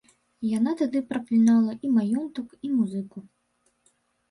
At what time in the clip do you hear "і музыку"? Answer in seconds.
2.67-3.17